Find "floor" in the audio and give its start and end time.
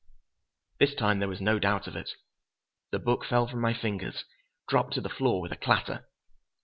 5.09-5.39